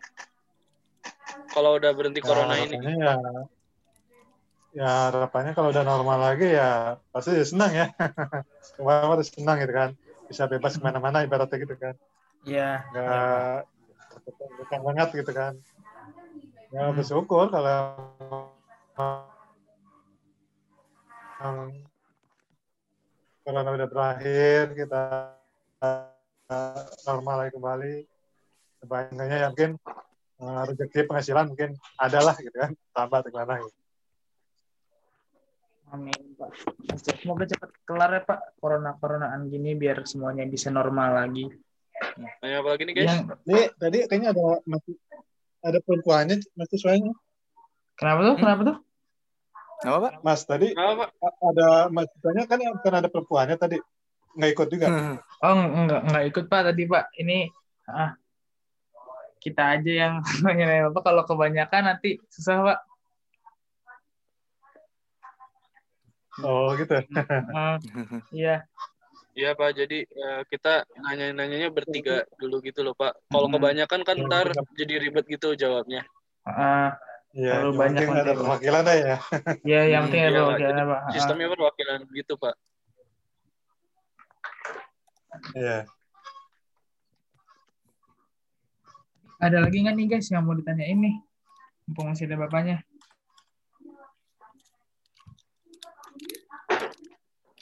Kalau 1.51 1.83
udah 1.83 1.91
berhenti 1.91 2.23
corona 2.23 2.55
ya, 2.63 2.71
ini. 2.71 2.79
ya 2.79 3.19
ya 4.71 5.11
harapannya 5.11 5.53
kalau 5.53 5.75
udah 5.75 5.83
normal 5.83 6.19
lagi 6.23 6.55
ya 6.55 6.99
pasti 7.11 7.35
ya 7.35 7.45
senang 7.47 7.73
ya. 7.75 7.87
Semua 8.79 9.11
udah 9.11 9.27
senang 9.27 9.57
gitu 9.59 9.75
kan. 9.75 9.91
Bisa 10.31 10.47
bebas 10.47 10.79
ke 10.79 10.83
mana-mana 10.83 11.27
ibaratnya 11.27 11.59
gitu 11.59 11.75
kan. 11.75 11.95
Iya. 12.47 12.87
nggak 12.91 13.67
tekan 14.63 14.81
banget 14.87 15.09
gitu 15.13 15.33
kan. 15.35 15.55
Ya 16.71 16.87
Hmm. 16.87 16.95
bersyukur 16.95 17.51
kalau 17.51 17.69
yang 21.41 21.71
corona 23.43 23.71
udah 23.75 23.89
berakhir 23.91 24.63
kita 24.79 25.03
uh, 25.83 26.87
normal 27.11 27.37
lagi 27.43 27.53
kembali. 27.59 27.95
Sebanyak 28.81 29.27
ya 29.29 29.49
mungkin 29.51 29.77
uh, 30.41 30.63
rezeki 30.71 31.11
penghasilan 31.11 31.51
mungkin 31.51 31.75
ada 31.99 32.23
lah 32.23 32.39
gitu 32.39 32.55
kan. 32.55 32.71
Tambah 32.95 33.27
gimana 33.27 33.59
gitu. 33.67 33.80
Amin 35.91 36.39
Pak. 36.39 36.51
Semoga 37.03 37.45
cepat 37.51 37.71
kelar 37.83 38.11
ya 38.15 38.23
Pak 38.23 38.63
corona 38.63 38.95
coronaan 38.95 39.51
gini 39.51 39.75
biar 39.75 40.07
semuanya 40.07 40.47
bisa 40.47 40.71
normal 40.71 41.19
lagi. 41.19 41.51
Nanya 42.41 42.63
apa 42.63 42.69
lagi 42.75 42.83
nih 42.87 42.95
guys? 42.95 43.07
Yang, 43.11 43.21
Ini 43.45 43.63
tadi 43.77 43.99
kayaknya 44.07 44.29
ada 44.33 44.47
masih 44.65 44.95
ada 45.61 45.79
perempuannya 45.85 46.37
mahasiswanya 46.57 47.13
kenapa 47.99 48.21
tuh? 48.25 48.35
Kenapa 48.41 48.63
tuh? 48.65 48.77
Apa 49.81 49.97
Pak? 49.97 50.13
mas 50.21 50.43
tadi 50.45 50.69
Apa 50.77 51.09
pak? 51.09 51.11
a- 51.25 51.39
ada 51.53 51.69
kan 52.45 52.59
yang 52.61 52.77
kan 52.81 52.95
ada 53.01 53.09
perempuannya 53.09 53.57
tadi 53.57 53.77
nggak 54.37 54.51
ikut 54.55 54.69
juga 54.71 54.87
Oh 55.41 55.57
enggak 55.57 56.01
enggak 56.05 56.25
ikut 56.29 56.45
Pak 56.53 56.63
tadi 56.69 56.83
Pak. 56.85 57.05
Ini 57.17 57.49
ah 57.89 58.13
kita 59.41 59.81
aja 59.81 59.93
yang 60.07 60.15
nanya 60.45 60.93
Bapak 60.93 61.03
kalau 61.11 61.23
kebanyakan 61.25 61.83
nanti 61.97 62.21
susah 62.29 62.61
Pak. 62.61 62.79
Oh 66.45 66.73
gitu 66.79 66.95
Ah, 67.57 67.77
iya. 68.31 68.65
Iya 69.31 69.55
pak. 69.55 69.71
Jadi 69.79 70.03
eh, 70.05 70.41
kita 70.51 70.85
nanya-nanyanya 70.99 71.71
bertiga 71.71 72.27
dulu 72.37 72.59
gitu 72.67 72.83
loh 72.83 72.95
pak. 72.99 73.15
Kalau 73.31 73.47
Mm-mm. 73.47 73.55
kebanyakan 73.59 74.01
kan 74.03 74.17
Ya, 74.19 74.27
ntar 74.27 74.47
jadi 74.75 74.95
ribet 74.99 75.27
gitu 75.31 75.55
jawabnya. 75.55 76.03
Ah, 76.45 76.99
Iya, 77.31 77.63
Terlalu 77.63 77.71
yang 77.71 77.79
banyak 77.79 78.03
penting 78.03 78.23
ada 78.27 78.33
perwakilan 78.35 78.83
aja 78.91 78.95
ya. 78.99 79.17
ya 79.63 79.81
yang 79.87 80.03
Hmm, 80.03 80.07
penting 80.11 80.19
iya, 80.19 80.31
ada 80.35 80.35
Pak. 80.35 80.47
perwakilannya 80.51 80.85
Pak. 80.91 80.99
Ah, 81.01 81.13
Sistemnya 81.15 81.47
perwakilan 81.55 81.99
gitu 82.11 82.35
pak. 82.35 82.55
Iya. 85.55 85.79
ada 89.41 89.57
lagi 89.65 89.79
nggak 89.81 89.97
nih 89.97 90.07
guys 90.11 90.29
yang 90.29 90.45
mau 90.45 90.53
ditanyain 90.53 90.99
nih? 91.01 91.17
Mumpung 91.89 92.13
masih 92.13 92.29
ada 92.29 92.37
bapaknya. 92.45 92.83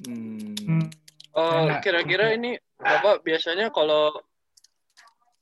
Hmm. 0.06 0.54
Hmm. 0.54 0.86
Eh, 1.38 1.66
kira-kira 1.82 2.34
ini 2.34 2.58
bapak 2.78 3.22
biasanya 3.22 3.70
kalau 3.70 4.14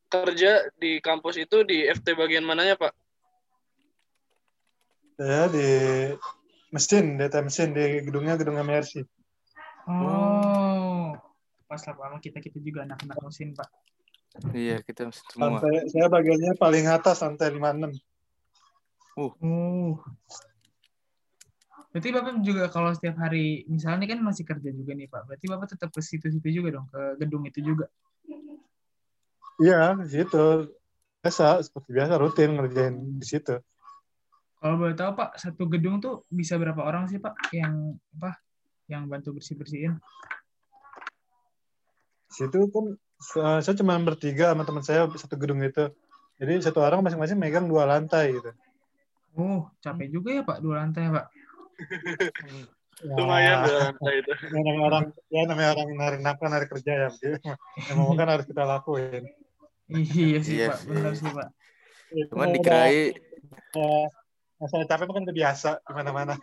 kerja 0.09 0.69
di 0.77 1.03
kampus 1.03 1.41
itu 1.41 1.65
di 1.67 1.85
FT 1.89 2.17
bagian 2.17 2.45
mananya 2.45 2.77
pak? 2.79 2.93
Saya 5.17 5.49
di 5.49 5.69
mesin, 6.71 7.17
data 7.17 7.41
mesin 7.41 7.73
di 7.73 8.05
gedungnya 8.05 8.37
gedung 8.37 8.61
MRC. 8.61 9.01
Oh, 9.87 11.15
pas 11.71 11.81
lah 11.87 11.95
sama 11.95 12.19
kita 12.19 12.43
kita 12.43 12.59
juga 12.59 12.83
anak-anak 12.85 13.17
mesin 13.23 13.55
Pak. 13.55 13.69
Iya, 14.53 14.83
kita 14.85 15.09
semua. 15.15 15.63
Lantai, 15.63 15.89
saya 15.89 16.11
bagiannya 16.11 16.53
paling 16.59 16.85
atas 16.91 17.23
lantai 17.25 17.55
56. 17.55 17.97
Oh. 19.17 19.97
Berarti 21.97 22.13
Bapak 22.13 22.45
juga 22.45 22.69
kalau 22.69 22.93
setiap 22.93 23.17
hari, 23.25 23.65
misalnya 23.73 24.05
kan 24.05 24.21
masih 24.21 24.45
kerja 24.45 24.69
juga 24.69 24.93
nih 24.93 25.09
Pak, 25.09 25.33
berarti 25.33 25.49
Bapak 25.49 25.73
tetap 25.73 25.89
ke 25.97 26.05
situ-situ 26.05 26.45
juga 26.53 26.77
dong, 26.77 26.93
ke 26.93 27.25
gedung 27.25 27.41
itu 27.49 27.65
juga. 27.65 27.89
Iya, 29.57 29.97
di 30.05 30.13
situ. 30.13 30.77
Biasa, 31.25 31.65
seperti 31.65 31.97
biasa 31.97 32.21
rutin 32.21 32.53
ngerjain 32.53 33.01
di 33.17 33.25
situ. 33.25 33.57
Kalau 34.61 34.77
boleh 34.77 34.93
tahu 34.93 35.17
Pak, 35.17 35.41
satu 35.41 35.65
gedung 35.73 35.97
tuh 35.97 36.29
bisa 36.29 36.61
berapa 36.61 36.85
orang 36.85 37.09
sih 37.09 37.17
Pak 37.17 37.33
yang 37.57 37.97
apa? 38.21 38.45
Yang 38.93 39.03
bantu 39.09 39.29
bersih-bersihin? 39.41 39.97
Di 42.29 42.35
situ 42.45 42.61
kan 42.77 42.93
eh, 43.41 43.59
saya 43.65 43.73
cuma 43.73 43.97
bertiga 44.05 44.53
sama 44.53 44.69
teman 44.69 44.85
saya 44.85 45.09
satu 45.17 45.41
gedung 45.41 45.65
itu. 45.65 45.89
Jadi 46.37 46.61
satu 46.61 46.85
orang 46.85 47.01
masing-masing 47.01 47.41
megang 47.41 47.65
dua 47.65 47.89
lantai 47.89 48.37
gitu. 48.37 48.53
Oh, 49.33 49.73
capek 49.81 50.13
juga 50.13 50.29
ya 50.37 50.45
Pak, 50.45 50.61
dua 50.61 50.85
lantai 50.85 51.09
Pak. 51.09 51.46
Ya 52.97 53.13
Lumayan 53.13 53.69
lantai 53.69 54.25
itu. 54.25 54.33
Ya, 54.33 54.57
namanya 54.65 54.85
orang 54.89 55.05
ya 55.29 55.43
namanya 55.45 55.71
orang 55.77 55.89
narik 56.01 56.21
nafkah 56.25 56.49
narik 56.49 56.69
kerja 56.73 57.13
ya 57.13 57.93
mau 57.93 58.17
kan 58.17 58.25
harus 58.33 58.49
kita 58.49 58.65
lakuin. 58.65 59.29
Iya 59.93 60.39
sih 60.41 60.57
Iya 60.65 60.73
pak, 60.73 60.81
benar 60.89 61.13
sih 61.13 61.29
pak. 61.29 61.49
Cuman 62.33 62.47
udah, 62.49 62.55
dikirai 62.57 63.01
eh, 63.77 64.07
masalah 64.57 64.87
capek 64.89 65.05
itu 65.05 65.13
kan 65.13 65.25
udah 65.29 65.37
biasa 65.37 65.71
di 65.85 65.93
mana-mana. 65.93 66.35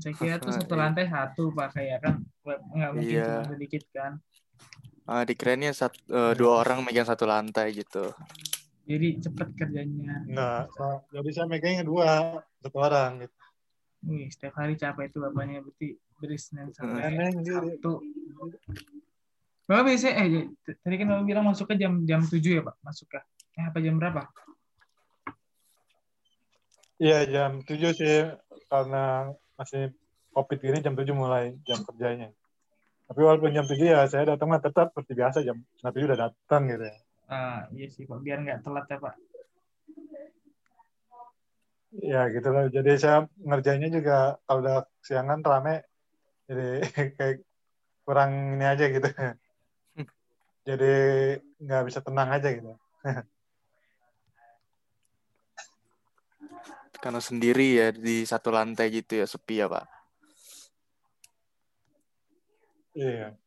Saya 0.00 0.14
kira 0.16 0.34
tuh 0.40 0.56
satu 0.56 0.72
iya. 0.72 0.80
lantai 0.80 1.04
satu 1.12 1.42
pak 1.52 1.68
kayak 1.76 1.98
kan 2.00 2.14
nggak 2.72 2.90
mungkin 2.96 3.12
Iya. 3.12 3.28
cuma 3.44 3.52
sedikit 3.52 3.84
kan. 3.92 4.12
ah, 5.06 5.22
dikirainnya 5.22 5.70
sat- 5.70 6.02
eh, 6.10 6.32
dua 6.34 6.66
orang 6.66 6.82
megang 6.82 7.06
satu 7.06 7.28
lantai 7.28 7.70
gitu. 7.76 8.10
Jadi 8.88 9.22
cepet 9.22 9.48
kerjanya. 9.54 10.24
Enggak, 10.26 10.72
so- 10.74 11.04
jadi 11.14 11.30
saya 11.36 11.46
megangnya 11.46 11.84
dua 11.86 12.40
satu 12.64 12.78
orang 12.80 13.22
gitu. 13.22 13.45
Wih, 14.06 14.30
setiap 14.30 14.54
hari 14.62 14.78
capek 14.78 15.10
itu 15.10 15.18
bapaknya 15.18 15.66
berarti 15.66 15.98
dari 16.22 16.38
Senin 16.38 16.70
sampai. 16.70 17.10
Sabtu. 17.42 17.92
Bapak 19.66 19.82
biasanya, 19.82 20.14
eh 20.22 20.46
tadi 20.78 20.94
kan 20.94 21.06
Bapak 21.10 21.24
bilang 21.26 21.44
masuknya 21.50 21.76
jam 21.90 21.92
jam 22.06 22.22
7 22.22 22.38
ya 22.38 22.62
Pak? 22.62 22.76
Masuknya. 22.86 23.22
Eh 23.58 23.64
apa 23.66 23.78
jam 23.82 23.98
berapa? 23.98 24.22
Iya 27.02 27.18
jam 27.28 27.50
7 27.66 27.92
sih 27.92 28.30
karena 28.70 29.34
masih 29.58 29.90
covid 30.30 30.58
ini 30.62 30.78
jam 30.80 30.94
7 30.94 31.10
mulai 31.12 31.58
jam 31.66 31.82
kerjanya. 31.82 32.30
Tapi 33.10 33.20
walaupun 33.20 33.50
jam 33.50 33.66
7 33.66 33.74
ya 33.82 34.06
saya 34.06 34.38
datang 34.38 34.54
mah 34.54 34.62
tetap 34.62 34.94
seperti 34.94 35.12
biasa 35.18 35.42
jam 35.42 35.58
7 35.82 35.92
udah 35.98 36.30
datang 36.30 36.70
gitu 36.70 36.86
ya. 36.86 36.96
Ah, 37.26 37.66
iya 37.74 37.90
sih 37.90 38.06
Pak, 38.06 38.22
biar 38.22 38.38
nggak 38.38 38.62
telat 38.62 38.86
ya 38.86 39.02
Pak. 39.02 39.14
Ya 42.02 42.28
gitu 42.28 42.48
lah. 42.52 42.68
Jadi 42.68 42.92
saya 43.00 43.24
ngerjainnya 43.40 43.88
juga 43.88 44.36
kalau 44.44 44.60
udah 44.60 44.78
siangan 45.00 45.40
rame 45.40 45.84
jadi 46.46 46.80
kayak 47.16 47.42
kurang 48.06 48.54
ini 48.58 48.64
aja 48.64 48.84
gitu. 48.86 49.08
Jadi 50.66 50.94
nggak 51.62 51.84
bisa 51.86 52.02
tenang 52.02 52.26
aja 52.34 52.50
gitu. 52.50 52.74
Karena 57.02 57.22
sendiri 57.22 57.78
ya 57.78 57.94
di 57.94 58.26
satu 58.26 58.50
lantai 58.50 58.90
gitu 58.90 59.14
ya 59.22 59.30
sepi 59.30 59.62
ya 59.62 59.70
Pak. 59.70 59.86
Iya. 62.98 63.38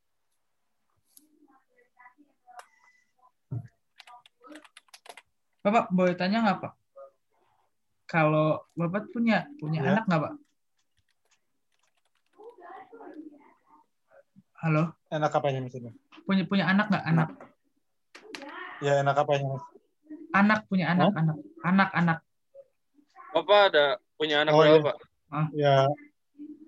Bapak 5.60 5.92
boleh 5.92 6.16
tanya 6.16 6.40
nggak 6.40 6.60
Pak? 6.64 6.79
Kalau 8.10 8.66
Bapak 8.74 9.14
punya 9.14 9.46
punya 9.62 9.86
Ya. 9.86 9.94
anak 9.94 10.04
nggak 10.10 10.22
Pak? 10.26 10.34
Halo, 14.60 14.92
Enak 15.08 15.32
apanya 15.32 15.64
misalnya? 15.64 15.94
punya 16.28 16.44
punya 16.44 16.66
anak 16.68 16.92
nggak? 16.92 17.06
Anak, 17.06 17.30
Ya 18.84 19.00
enak 19.00 19.16
apanya 19.16 19.46
mas? 19.56 19.64
anak 20.36 20.60
punya 20.68 20.86
anak, 20.92 21.10
anak, 21.16 21.38
anak, 21.64 21.90
anak. 21.96 22.18
Bapak 23.32 23.60
ada 23.72 23.86
punya 24.20 24.44
anak 24.44 24.52
Oh, 24.52 24.60
berapa, 24.62 24.76
iya. 24.76 24.84
Pak? 24.84 24.98
Ya 25.56 25.76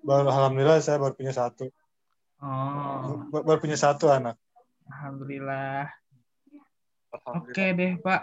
baru 0.02 0.26
alhamdulillah 0.30 0.78
saya 0.80 0.98
baru 0.98 1.14
punya 1.14 1.34
satu. 1.34 1.68
Oh, 2.42 3.22
Baru 3.28 3.42
baru 3.44 3.58
punya 3.60 3.76
satu 3.76 4.08
anak. 4.08 4.38
alhamdulillah. 4.88 5.90
Alhamdulillah. 7.12 7.44
Oke 7.50 7.64
deh 7.76 7.92
Pak. 8.00 8.22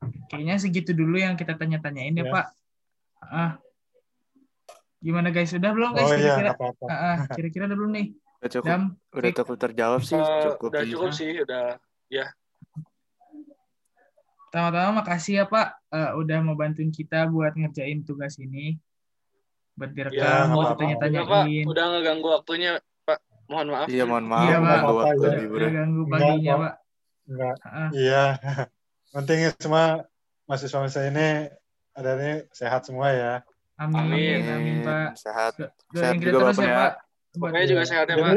Kayaknya 0.00 0.56
segitu 0.56 0.90
dulu 0.96 1.20
yang 1.20 1.36
kita 1.36 1.58
tanya-tanyain 1.58 2.16
ya, 2.16 2.24
Ya. 2.24 2.32
Pak. 2.32 2.46
Ah. 3.20 3.52
Gimana 5.00 5.28
guys? 5.28 5.52
Sudah 5.52 5.72
belum 5.72 5.92
guys? 5.92 6.08
Oh 6.08 6.12
iya 6.12 6.16
Kira-kira? 6.16 6.40
nggak 6.44 6.56
apa-apa. 6.60 6.84
Ah, 6.88 6.96
ah, 6.96 7.16
kira-kira 7.32 7.64
udah 7.68 7.78
belum 7.80 7.92
nih? 7.92 8.06
Udah 8.40 8.50
cukup, 8.56 8.68
Dam, 8.68 8.82
udah 9.12 9.30
cukup 9.36 9.56
terjawab 9.60 10.00
sih, 10.00 10.16
cukup. 10.16 10.68
udah 10.72 10.80
iya. 10.80 10.92
cukup 10.96 11.10
sih, 11.12 11.30
udah. 11.44 11.64
Pertama-tama 14.50 15.04
makasih 15.04 15.34
ya 15.40 15.44
Pak, 15.46 15.68
eh, 15.94 16.10
udah 16.18 16.38
mau 16.42 16.56
bantuin 16.58 16.90
kita 16.90 17.28
buat 17.30 17.54
ngerjain 17.54 18.02
tugas 18.02 18.34
ini. 18.40 18.80
Buat 19.78 19.92
Ya, 19.92 19.96
direkam, 20.10 20.44
buat 20.56 20.74
apa-apa. 20.74 21.46
Udah, 21.68 21.84
ngeganggu 21.94 22.28
waktunya, 22.34 22.70
Pak. 23.06 23.18
Mohon 23.46 23.66
maaf. 23.72 23.86
Iya, 23.88 24.04
mohon 24.08 24.26
maaf 24.26 24.48
Iya, 24.48 24.56
Pak. 24.58 24.68
ganggu 24.68 24.94
waktu 24.96 25.26
iya. 25.30 25.68
ganggu 25.70 26.02
paginya 26.08 26.54
Pak. 26.56 26.74
Enggak. 27.30 27.56
Iya. 27.94 28.24
Penting 29.10 29.50
semua 29.58 30.06
mahasiswa 30.46 30.86
saya 30.86 31.10
ini 31.10 31.28
ada 31.94 32.10
ini 32.18 32.32
sehat 32.54 32.86
semua 32.86 33.10
ya. 33.10 33.32
Amin, 33.80 33.98
Amin. 33.98 34.40
amin, 34.44 34.76
Pak. 34.84 35.08
Sehat. 35.18 35.52
Sehat 35.90 36.14
juga, 36.20 36.52
Bapak, 36.52 36.62
ya 36.62 36.68
ya. 36.68 36.78
Pak. 37.40 37.62
Juga 37.66 37.82
sehat 37.88 38.06
ya, 38.06 38.14
Jadi, 38.14 38.22
Pak. 38.22 38.34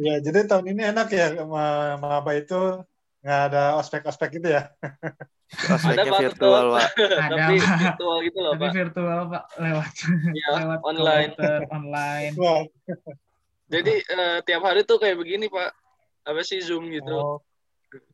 ya, 0.00 0.14
jadi 0.24 0.38
tahun 0.50 0.64
ini 0.72 0.82
enak 0.90 1.08
ya 1.12 1.26
sama 1.38 1.94
Maba 2.00 2.32
itu 2.34 2.82
nggak 3.22 3.40
ada 3.52 3.62
ospek-ospek 3.78 4.40
gitu 4.40 4.48
ya. 4.56 4.72
Aspeknya 5.70 6.10
Pak, 6.10 6.20
virtual. 6.26 6.66
Pak. 6.74 6.88
Ada, 7.28 7.36
Tapi 7.36 7.54
virtual 7.60 8.16
gitu 8.24 8.38
loh, 8.40 8.52
Tapi 8.56 8.64
Pak. 8.64 8.72
virtual 8.74 9.20
Pak 9.30 9.44
lewat 9.60 9.90
Iya, 10.34 10.48
lewat 10.64 10.80
online. 10.82 11.30
komputer 11.36 11.60
online. 11.70 12.32
Jadi 13.70 13.92
eh, 14.00 14.38
tiap 14.48 14.62
hari 14.64 14.80
tuh 14.82 14.98
kayak 14.98 15.16
begini, 15.20 15.46
Pak. 15.46 15.70
Apa 16.24 16.40
sih 16.40 16.58
Zoom 16.64 16.88
gitu? 16.88 17.12
oh, 17.12 17.38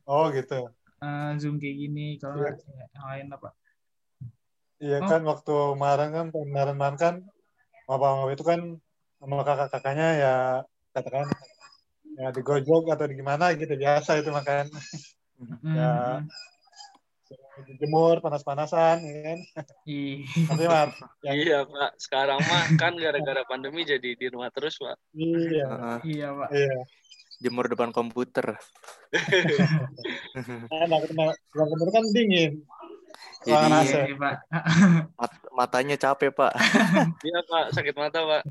oh 0.03 0.25
gitu. 0.35 0.67
Eh, 1.01 1.31
Zoom 1.41 1.57
kayak 1.57 1.77
gini 1.81 2.21
kalau 2.21 2.45
ya, 2.45 2.53
yang 2.93 3.05
lain 3.09 3.25
apa? 3.33 3.49
Iya 4.77 4.97
Oh. 5.01 5.09
kan 5.09 5.21
waktu 5.25 5.53
kemarin 5.73 6.09
kan 6.13 6.25
tahun 6.29 6.47
kemarin 6.53 6.77
kan 6.97 7.15
Maba-maba 7.89 8.29
itu 8.31 8.45
kan 8.45 8.77
sama 9.17 9.41
kakak-kakaknya 9.41 10.07
ya 10.21 10.35
katakan 10.93 11.27
ya 12.15 12.29
digojok 12.31 12.87
atau 12.87 13.05
di 13.09 13.17
gimana 13.17 13.51
gitu 13.57 13.73
biasa 13.73 14.21
itu 14.21 14.29
makan 14.29 14.69
Hmm, 15.41 15.73
Ya. 15.73 16.21
hmm. 16.21 16.29
jemur 17.81 18.21
panas-panasan 18.21 19.01
ya 19.01 19.33
kan. 19.33 19.39
Tapi 20.53 20.63
mah 20.69 20.85
yang 21.25 21.37
Iya, 21.41 21.59
Pak. 21.65 21.91
Sekarang 21.97 22.37
mah 22.37 22.69
kan 22.77 22.93
gara-gara 22.93 23.41
pandemi 23.49 23.81
jadi 23.81 24.13
di 24.13 24.25
rumah 24.29 24.53
terus, 24.53 24.77
Pak. 24.77 24.97
iya, 25.17 25.97
iya 26.05 26.27
Pak. 26.29 26.49
iya. 26.53 26.77
Jemur 27.41 27.65
depan 27.65 27.89
komputer. 27.89 28.53
Enak. 30.69 31.01
Yang 31.51 31.67
bener 31.67 31.89
kan 31.89 32.03
dingin. 32.13 32.51
Jadi 33.41 33.67
AC. 33.73 33.93
Iya 33.97 34.15
Pak. 34.15 34.35
mat- 35.17 35.45
matanya 35.51 35.97
capek, 35.97 36.29
Pak. 36.31 36.53
Iya, 37.27 37.39
Pak. 37.43 37.65
Sakit 37.73 37.95
mata, 37.97 38.21
Pak. 38.21 38.41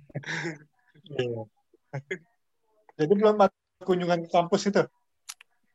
Iya. 1.14 1.40
Jadi 2.98 3.12
belum 3.14 3.38
ada 3.38 3.54
kunjungan 3.80 4.26
ke 4.26 4.30
kampus 4.30 4.66
itu. 4.66 4.82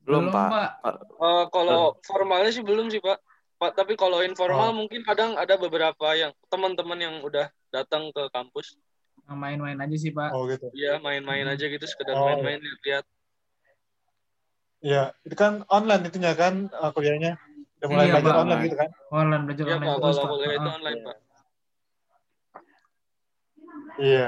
Belum, 0.04 0.28
Pak. 0.30 0.50
Pak. 0.84 0.96
Eh, 1.00 1.46
kalau 1.50 1.96
formalnya 2.04 2.52
sih 2.52 2.62
belum 2.62 2.92
sih, 2.92 3.00
Pak. 3.00 3.18
Pak, 3.56 3.72
tapi 3.74 3.96
kalau 3.96 4.20
informal 4.20 4.76
Oh. 4.76 4.78
mungkin 4.84 5.00
kadang 5.08 5.40
ada 5.40 5.56
beberapa 5.56 6.12
yang 6.12 6.36
teman-teman 6.52 7.00
yang 7.00 7.16
udah 7.24 7.48
datang 7.72 8.12
ke 8.12 8.28
kampus. 8.30 8.76
Main-main 9.26 9.78
aja 9.82 9.96
sih 9.98 10.14
Pak. 10.14 10.30
Oh 10.38 10.46
gitu. 10.46 10.70
Iya, 10.78 11.02
main-main 11.02 11.50
aja 11.50 11.66
gitu, 11.66 11.82
sekedar 11.90 12.14
Oh. 12.14 12.30
main-main 12.30 12.62
lihat. 12.62 13.06
Iya, 14.86 15.18
itu 15.26 15.34
kan 15.34 15.66
online 15.66 16.06
itunya 16.06 16.38
kan 16.38 16.70
eh, 16.70 16.92
kuliahnya. 16.94 17.42
Udah 17.82 17.88
mulai 17.90 18.06
Iya, 18.06 18.14
belajar 18.14 18.34
Pak. 18.38 18.42
online 18.46 18.62
gitu 18.70 18.76
kan. 18.78 18.90
Online 19.10 19.44
belajar 19.50 19.66
Iya, 19.66 19.74
online 19.74 19.90
terus 19.98 20.18
Kalau 20.22 20.30
kuliah 20.30 20.54
itu 20.54 20.70
Ah, 20.70 20.76
online, 20.78 21.00
Pak. 21.02 21.18
Iya. 23.98 24.28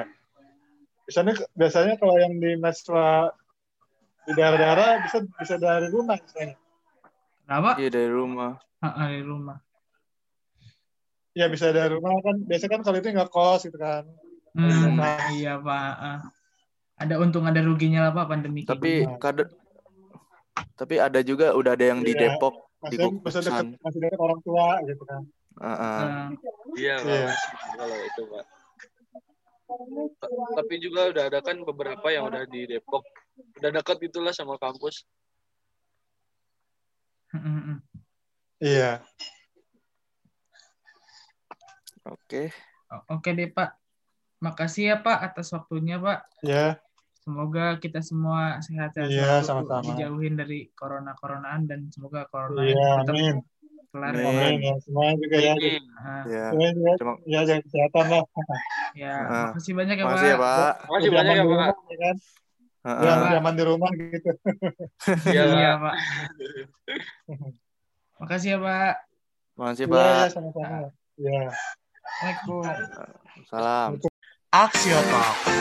Biasanya 1.07 1.33
biasanya 1.55 1.93
kalau 2.01 2.15
yang 2.19 2.33
di 2.41 2.51
mahasiswa 2.57 3.05
di 4.27 4.31
daerah-daerah 4.36 4.89
bisa 5.07 5.17
bisa 5.39 5.55
dari 5.55 5.88
rumah 5.93 6.17
misalnya. 6.19 6.57
Kenapa? 7.45 7.69
Iya, 7.77 7.89
dari 7.93 8.10
rumah. 8.12 8.51
Ah, 8.81 8.88
ah, 8.97 9.07
di 9.13 9.21
rumah. 9.23 9.57
Iya 11.38 11.45
bisa 11.53 11.69
dari 11.69 11.93
rumah 11.93 12.17
kan. 12.25 12.36
Biasanya 12.49 12.71
kan 12.73 12.81
kalau 12.81 12.97
itu 12.97 13.07
nggak 13.13 13.29
kos 13.29 13.62
gitu 13.69 13.77
kan. 13.77 14.10
Hmm, 14.57 14.97
Rumah. 14.97 15.29
iya 15.31 15.53
Pak. 15.55 15.91
Ah. 16.01 16.19
Ada 16.97 17.21
untung 17.21 17.45
ada 17.45 17.61
ruginya 17.61 18.09
lah 18.09 18.11
Pak 18.11 18.25
pandemi 18.25 18.65
Tapi 18.65 19.05
kadang 19.21 19.53
tapi 20.73 20.97
ada 20.97 21.21
juga 21.21 21.53
udah 21.53 21.77
ada 21.77 21.85
yang 21.85 22.01
di 22.01 22.17
Iya. 22.17 22.33
Depok 22.33 22.73
di 22.89 22.97
Masih 22.97 23.21
masih 23.21 23.41
dekat 23.45 23.65
masih 23.77 23.99
dekat 24.01 24.19
orang 24.19 24.39
tua 24.41 24.67
gitu 24.81 25.03
kan. 25.05 25.21
Heeh. 25.57 26.01
Ah, 26.01 26.27
Iya, 26.73 26.95
Pak. 26.97 27.05
Iya. 27.05 27.29
Kalau 27.73 27.97
itu, 27.99 28.21
Pak. 28.25 28.45
Ta- 30.17 30.31
Tapi 30.57 30.73
juga 30.79 31.01
udah 31.09 31.23
ada 31.27 31.39
kan 31.41 31.57
beberapa 31.61 32.07
yang 32.09 32.25
udah 32.25 32.45
di 32.45 32.65
Depok. 32.65 33.05
Udah 33.57 33.69
dekat 33.69 33.97
gitulah 34.01 34.33
sama 34.33 34.57
kampus. 34.57 35.05
hmm, 37.29 37.37
hmm, 37.37 37.61
hmm. 37.61 37.77
Iya. 38.57 38.91
Oke. 42.07 42.49
O- 42.87 43.05
Oke 43.13 43.29
deh 43.33 43.51
Pak. 43.51 43.75
Makasih 44.38 44.84
ya 44.86 44.95
Pak 45.02 45.17
atas 45.23 45.50
waktunya 45.50 45.97
Pak. 45.97 46.19
Iya. 46.41 46.78
Semoga 47.17 47.76
kita 47.76 48.00
semua 48.00 48.62
sehat-sehat 48.63 49.10
Iya, 49.10 49.43
selalu, 49.43 49.67
sama-sama. 49.67 49.84
dijauhin 49.91 50.36
dari 50.36 50.71
corona-coronaan 50.71 51.67
dan 51.67 51.91
semoga 51.91 52.23
corona 52.26 52.63
Iya, 52.63 53.04
tetap 53.04 53.13
amin. 53.13 53.36
kelar 53.89 54.13
Amin. 54.13 54.23
ya. 54.23 54.30
Amin 54.32 54.58
ya. 54.62 54.73
Semuanya 54.80 55.13
juga 55.19 55.38
ya. 55.38 55.54
Amin. 55.54 55.84
Ah, 55.97 56.23
Ya. 56.23 56.45
Semuanya 56.47 56.71
juga 56.71 56.91
ya 57.28 57.39
jaga 57.43 57.62
kesehatan 57.65 58.06
lah. 58.08 58.23
Ya, 58.97 59.13
Ah. 59.13 59.45
makasih 59.52 59.73
banyak 59.76 59.95
ya, 59.95 60.06
Makasih 60.08 60.28
ya, 60.28 60.38
Pak. 60.38 60.56
Pak. 60.58 60.76
Makasih 60.88 61.12
banyak 61.12 61.34
ya 61.34 61.36
di 61.36 61.43
Pak. 61.43 61.52
rumah, 61.52 61.67
ya 61.91 61.97
kan? 62.00 62.15
Heeh. 62.88 63.04
Yang 63.04 63.17
Pak. 63.19 63.32
zaman 63.36 63.54
di 63.54 63.63
rumah 63.67 63.89
gitu. 63.91 64.30
Iya, 65.36 65.43
Iya, 65.43 65.71
Pak. 65.76 65.82
Pak. 65.84 65.95
Makasih 68.17 68.50
ya, 68.50 68.58
Pak. 68.58 68.93
Makasih, 69.60 69.86
Iya, 69.86 69.91
iya, 69.91 70.15
Pak. 70.15 70.28
sama-sama. 70.32 70.78
Ya. 71.19 71.41
Assalamualaikum. 72.08 72.63
Salam. 73.45 73.89
Axio 74.57 74.97
Talks. 75.13 75.53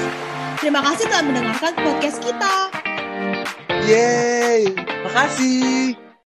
Terima 0.57 0.81
kasih 0.81 1.05
telah 1.13 1.29
mendengarkan 1.29 1.77
podcast 1.77 2.17
kita. 2.25 2.73
Yeay, 3.85 4.73
makasih. 5.05 6.06